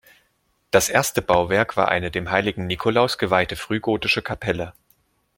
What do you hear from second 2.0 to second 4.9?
dem Heiligen Nikolaus geweihte frühgotische Kapelle.